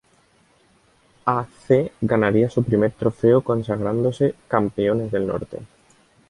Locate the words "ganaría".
2.01-2.49